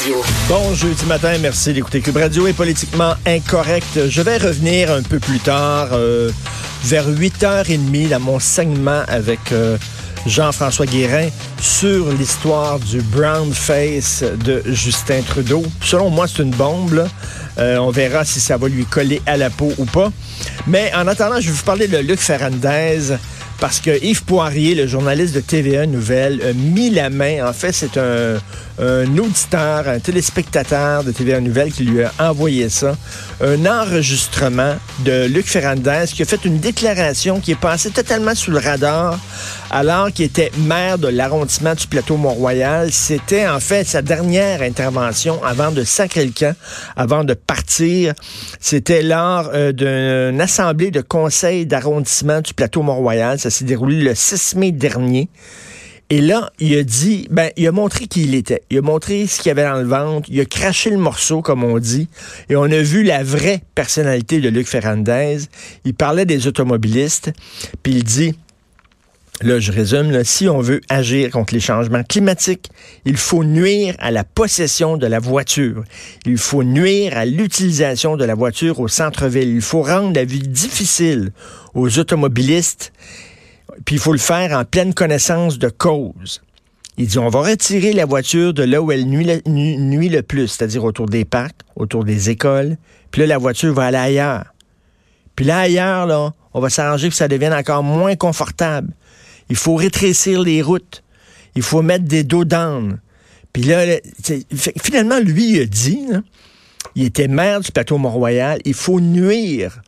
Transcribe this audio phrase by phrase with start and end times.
[0.00, 0.22] Radio.
[0.48, 4.08] Bon jeudi matin, merci d'écouter Cube Radio est politiquement incorrect.
[4.08, 6.30] Je vais revenir un peu plus tard, euh,
[6.84, 9.76] vers 8h30, dans mon segment avec euh,
[10.26, 11.28] Jean-François Guérin
[11.60, 15.62] sur l'histoire du brown face de Justin Trudeau.
[15.82, 17.06] Selon moi, c'est une bombe.
[17.58, 20.10] Euh, on verra si ça va lui coller à la peau ou pas.
[20.66, 23.16] Mais en attendant, je vais vous parler de Luc Ferrandez
[23.60, 27.46] parce que Yves Poirier, le journaliste de TVA Nouvelle, a mis la main.
[27.46, 28.38] En fait, c'est un,
[28.80, 32.96] un auditeur, un téléspectateur de TVA Nouvelle qui lui a envoyé ça.
[33.42, 38.50] Un enregistrement de Luc Ferrandez qui a fait une déclaration qui est passée totalement sous
[38.50, 39.18] le radar
[39.70, 42.92] alors qu'il était maire de l'arrondissement du plateau Mont-Royal.
[42.92, 46.54] C'était en fait sa dernière intervention avant de sacrer le camp,
[46.96, 48.14] avant de partir.
[48.58, 53.38] C'était lors euh, d'une assemblée de conseil d'arrondissement du plateau Mont-Royal.
[53.38, 55.28] Ça s'est déroulé le 6 mai dernier.
[56.12, 58.62] Et là, il a dit, ben, il a montré qui il était.
[58.68, 60.28] Il a montré ce qu'il y avait dans le ventre.
[60.28, 62.08] Il a craché le morceau, comme on dit.
[62.48, 65.38] Et on a vu la vraie personnalité de Luc Ferrandez.
[65.84, 67.30] Il parlait des automobilistes.
[67.84, 68.34] Puis il dit,
[69.42, 72.68] Là, je résume, si on veut agir contre les changements climatiques,
[73.06, 75.82] il faut nuire à la possession de la voiture.
[76.26, 79.48] Il faut nuire à l'utilisation de la voiture au centre-ville.
[79.48, 81.32] Il faut rendre la vie difficile
[81.72, 82.92] aux automobilistes.
[83.86, 86.42] Puis il faut le faire en pleine connaissance de cause.
[86.98, 90.10] Il dit, on va retirer la voiture de là où elle nuit le, nu- nuit
[90.10, 92.76] le plus, c'est-à-dire autour des parcs, autour des écoles.
[93.10, 94.52] Puis là, la voiture va aller ailleurs.
[95.34, 98.92] Puis là, ailleurs, là, on va s'arranger que ça devienne encore moins confortable.
[99.50, 101.02] Il faut rétrécir les routes.
[101.54, 103.00] Il faut mettre des dos d'âne.
[103.52, 103.98] Puis là,
[104.82, 106.22] finalement, lui, il a dit, là,
[106.94, 109.82] il était maire du plateau Mont-Royal, il faut nuire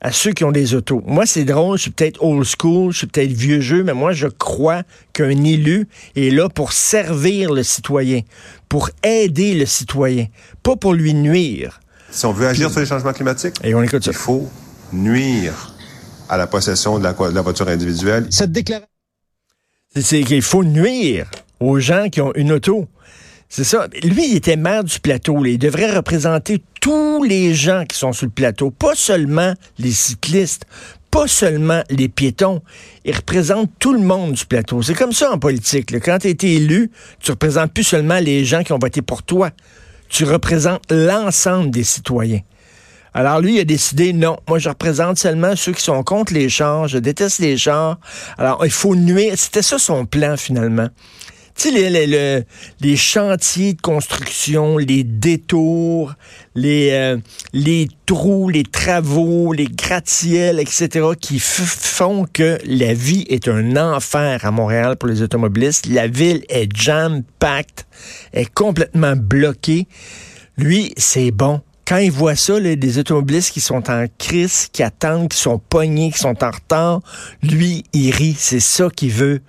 [0.00, 1.02] à ceux qui ont des autos.
[1.06, 4.12] Moi, c'est drôle, je suis peut-être old school, je suis peut-être vieux jeu, mais moi,
[4.12, 8.20] je crois qu'un élu est là pour servir le citoyen,
[8.68, 10.26] pour aider le citoyen,
[10.62, 11.80] pas pour lui nuire.
[12.10, 14.10] Si on veut agir sur les changements climatiques, Et on écoute ça.
[14.10, 14.48] il faut
[14.92, 15.73] nuire
[16.28, 18.26] à la possession de la, de la voiture individuelle.
[18.30, 18.88] Cette déclaration.
[19.94, 21.30] C'est- C'est qu'il faut nuire
[21.60, 22.86] aux gens qui ont une auto.
[23.48, 23.86] C'est ça.
[24.02, 25.42] Lui, il était maire du plateau.
[25.42, 25.50] là.
[25.50, 30.64] Il devrait représenter tous les gens qui sont sur le plateau, pas seulement les cyclistes,
[31.10, 32.62] pas seulement les piétons.
[33.04, 34.82] Il représente tout le monde du plateau.
[34.82, 35.92] C'est comme ça en politique.
[35.92, 36.00] là.
[36.00, 36.90] Quand tu été élu,
[37.20, 39.50] tu représentes plus seulement les gens qui ont voté pour toi.
[40.08, 42.40] Tu représentes l'ensemble des citoyens.
[43.14, 46.48] Alors lui, il a décidé, non, moi je représente seulement ceux qui sont contre les
[46.48, 47.98] chars, je déteste les chars.
[48.38, 50.88] Alors il faut nuire, c'était ça son plan finalement.
[51.56, 52.42] Tu sais, les, les,
[52.80, 56.12] les- chantiers de construction, les détours,
[56.56, 57.16] les, euh,
[57.52, 64.44] les trous, les travaux, les gratte-ciels, etc., qui font que la vie est un enfer
[64.44, 65.86] à Montréal pour les automobilistes.
[65.86, 67.86] La ville est jam-packed,
[68.32, 69.86] est complètement bloquée.
[70.58, 71.60] Lui, c'est bon.
[71.86, 75.58] Quand il voit ça, là, des automobilistes qui sont en crise, qui attendent, qui sont
[75.58, 77.00] pognés, qui sont en retard,
[77.42, 78.36] lui, il rit.
[78.38, 79.42] C'est ça qu'il veut.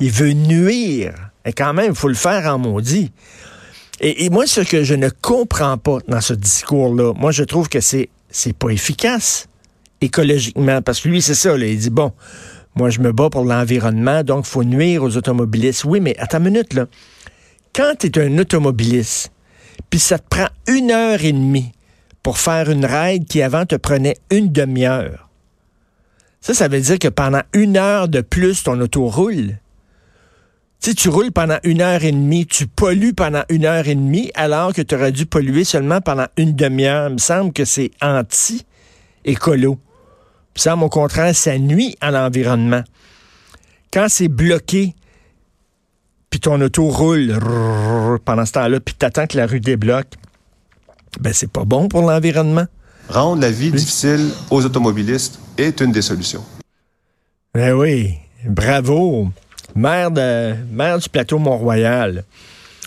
[0.00, 1.14] Il veut nuire.
[1.44, 3.10] Et quand même, il faut le faire en maudit.
[4.00, 7.68] Et, et moi, ce que je ne comprends pas dans ce discours-là, moi, je trouve
[7.68, 9.48] que c'est c'est pas efficace
[10.00, 10.82] écologiquement.
[10.82, 11.56] Parce que lui, c'est ça.
[11.56, 12.12] Là, il dit, bon,
[12.74, 15.84] moi, je me bats pour l'environnement, donc il faut nuire aux automobilistes.
[15.84, 16.86] Oui, mais attends une minute, là.
[17.74, 19.30] Quand tu es un automobiliste,
[19.90, 21.72] puis ça te prend une heure et demie
[22.28, 25.30] pour faire une ride qui avant te prenait une demi-heure.
[26.42, 29.56] Ça, ça veut dire que pendant une heure de plus, ton auto roule.
[30.78, 34.30] Sais, tu roules pendant une heure et demie, tu pollues pendant une heure et demie,
[34.34, 37.08] alors que tu aurais dû polluer seulement pendant une demi-heure.
[37.08, 39.78] Il me semble que c'est anti-écolo.
[39.80, 42.82] Il me semble au contraire, ça nuit à l'environnement.
[43.90, 44.94] Quand c'est bloqué,
[46.28, 47.38] puis ton auto roule
[48.26, 50.12] pendant ce temps-là, puis t'attends que la rue débloque,
[51.18, 52.66] ben c'est pas bon pour l'environnement.
[53.08, 56.44] Rendre la vie difficile aux automobilistes est une des solutions.
[57.54, 58.14] Ben oui,
[58.44, 59.28] bravo.
[59.74, 62.24] Maire, de, maire du plateau Mont-Royal.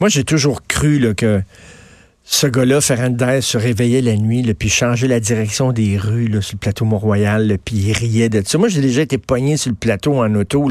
[0.00, 1.42] Moi, j'ai toujours cru là, que
[2.26, 6.54] ce gars-là, Ferrandez, se réveillait la nuit, là, puis changeait la direction des rues sur
[6.54, 8.56] le plateau Mont-Royal, puis il riait de ça.
[8.56, 10.70] Moi, j'ai déjà été pogné sur le plateau en auto.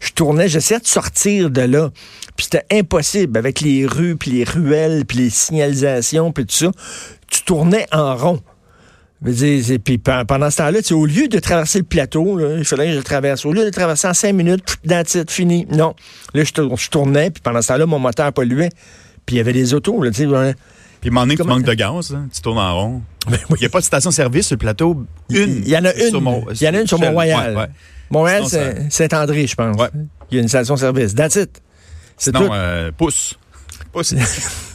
[0.00, 1.90] Je tournais, j'essayais de sortir de là,
[2.36, 6.70] puis c'était impossible avec les rues, puis les ruelles, puis les signalisations, puis tout ça.
[7.28, 8.40] Tu tournais en rond.
[9.32, 12.92] C'est- Puis pe- pendant ce temps-là, au lieu de traverser le plateau, il fallait que
[12.92, 13.44] je le traverse.
[13.46, 15.66] Au lieu de traverser en cinq minutes, it, fini.
[15.72, 15.94] Non.
[16.34, 18.68] Là, je, tour- je tournais, puis pendant ce temps-là, mon moteur polluait.
[19.26, 20.10] Puis il y avait des autos, là.
[21.10, 23.02] Puis, donné, tu manques de gaz, hein, tu tournes en rond.
[23.28, 23.56] Ben oui.
[23.58, 25.06] Il n'y a pas de station-service sur le plateau.
[25.30, 25.62] Une.
[25.64, 26.10] Il y en a une.
[26.10, 26.98] Sur Mont- il y en a une sur.
[26.98, 27.54] Mont-Royal.
[27.56, 27.68] Ouais, ouais.
[28.10, 29.76] Montréal, c'est Saint-André, je pense.
[29.80, 29.88] Ouais.
[30.30, 31.14] Il y a une station-service.
[31.14, 31.62] That's it.
[32.18, 32.52] C'est Sinon, tout.
[32.52, 33.34] euh, pousse.
[33.92, 34.14] Pousse.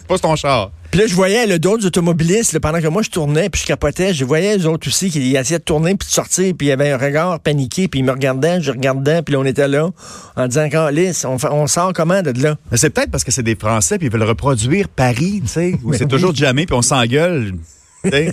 [0.08, 0.72] pas ton char.
[0.92, 3.68] Puis là, je voyais là, d'autres automobilistes, là, pendant que moi je tournais, puis je
[3.68, 6.70] capotais, je voyais les autres aussi qui essayaient de tourner puis de sortir, puis il
[6.70, 9.68] y avait un regard paniqué, puis ils me regardaient, je regardais, puis là, on était
[9.68, 9.92] là
[10.36, 12.58] en disant Lys, on, on sort comment de là?
[12.74, 15.94] C'est peut-être parce que c'est des Français puis ils veulent reproduire Paris, tu sais, où
[15.98, 17.54] c'est toujours jamais puis on s'engueule.
[18.04, 18.32] hey,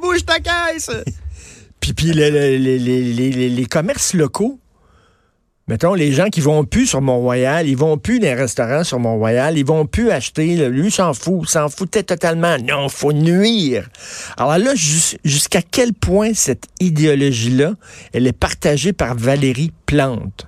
[0.00, 0.90] bouge ta caisse!
[1.80, 4.58] Puis, puis le- le- les, les- les- les- les commerces locaux,
[5.68, 8.98] mettons, les gens qui vont plus sur Mont-Royal, ils vont plus dans les restaurants sur
[8.98, 12.56] Mont-Royal, ils vont plus acheter, lui s'en fout, s'en foutait totalement.
[12.58, 13.88] Non, faut nuire.
[14.36, 17.74] Alors là, jus- jusqu'à quel point cette idéologie-là,
[18.12, 20.46] elle est partagée par Valérie Plante?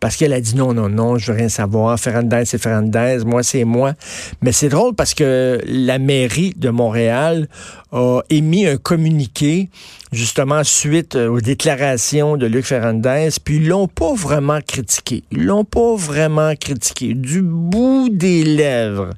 [0.00, 1.98] Parce qu'elle a dit non, non, non, je veux rien savoir.
[1.98, 3.18] Ferrandez, c'est Ferrandez.
[3.24, 3.94] Moi, c'est moi.
[4.42, 7.48] Mais c'est drôle parce que la mairie de Montréal
[7.92, 9.70] a émis un communiqué
[10.12, 15.24] justement suite euh, aux déclarations de Luc Ferrandez, puis ils l'ont pas vraiment critiqué.
[15.30, 17.14] Ils l'ont pas vraiment critiqué.
[17.14, 19.10] Du bout des lèvres.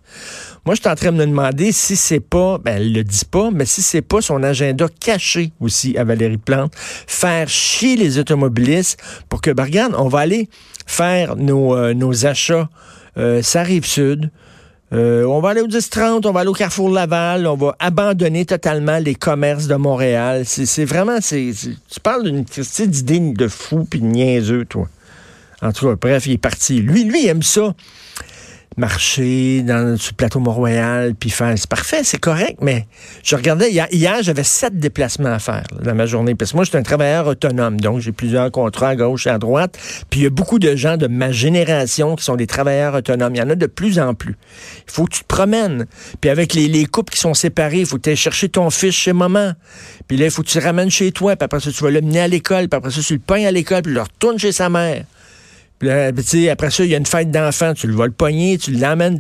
[0.67, 3.25] Moi, je suis en train de me demander si c'est pas, ben, elle le dit
[3.25, 8.19] pas, mais si c'est pas son agenda caché aussi à Valérie Plante, faire chier les
[8.19, 10.49] automobilistes pour que, ben, regarde, on va aller
[10.87, 12.69] faire nos, euh, achats,
[13.17, 14.31] euh, ça arrive sud.
[14.93, 18.47] Euh, on va aller au 10-30, on va aller au Carrefour Laval, on va abandonner
[18.47, 20.45] totalement les commerces de Montréal.
[20.47, 24.89] C'est vraiment, c'est tu parles d'une d'idée de fou puis de niaiseux, toi.
[25.61, 26.81] En tout cas, bref, il est parti.
[26.81, 27.75] Lui, lui, il aime ça.
[28.77, 31.53] Marcher dans, le plateau Mont-Royal, puis faire.
[31.57, 32.87] C'est parfait, c'est correct, mais
[33.25, 36.35] je regardais, hier, j'avais sept déplacements à faire dans ma journée.
[36.35, 39.31] Parce que moi, je suis un travailleur autonome, donc j'ai plusieurs contrats à gauche et
[39.31, 39.79] à droite.
[40.11, 43.35] Puis il y a beaucoup de gens de ma génération qui sont des travailleurs autonomes.
[43.35, 44.37] Il y en a de plus en plus.
[44.87, 45.87] Il faut que tu te promènes.
[46.21, 49.13] Puis avec les, les couples qui sont séparés, il faut que chercher ton fils chez
[49.13, 49.53] maman.
[50.07, 51.37] Puis là, il faut que tu le ramènes chez toi.
[51.37, 52.69] Puis après ça, tu vas le mener à l'école.
[52.69, 53.83] Puis après ça, tu le pognes à l'école.
[53.83, 55.05] Puis le retourne chez sa mère.
[55.81, 57.75] Sais, après ça, il y a une fête d'enfants.
[57.75, 59.19] Tu le vas le pogner, tu l'emmènes.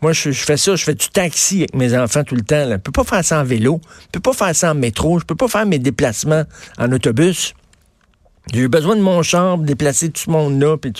[0.00, 2.64] Moi, je, fais ça, je fais du taxi avec mes enfants tout le temps.
[2.66, 2.76] Là.
[2.76, 3.80] Je peux pas faire ça en vélo.
[4.02, 5.18] Je peux pas faire ça en métro.
[5.18, 6.44] Je peux pas faire mes déplacements
[6.78, 7.54] en autobus.
[8.52, 10.76] J'ai eu besoin de mon pour déplacer tout ce monde-là.
[10.78, 10.92] Puis,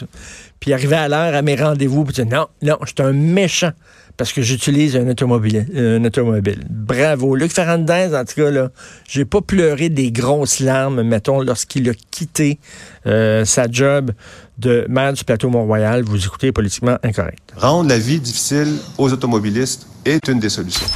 [0.60, 2.04] puis arriver à l'heure à mes rendez-vous.
[2.04, 3.72] Puis non, non, je suis un méchant
[4.18, 6.64] parce que j'utilise un automobile, un automobile.
[6.68, 7.36] Bravo.
[7.36, 8.68] Luc Ferrandez, en tout cas, là,
[9.08, 12.58] j'ai pas pleuré des grosses larmes, mettons, lorsqu'il a quitté
[13.06, 14.10] euh, sa job
[14.58, 16.02] de maire du plateau Mont-Royal.
[16.02, 17.54] Vous écoutez Politiquement Incorrect.
[17.56, 20.88] Rendre la vie difficile aux automobilistes est une des solutions.